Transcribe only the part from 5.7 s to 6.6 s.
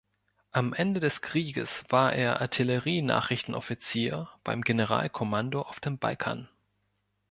dem Balkan.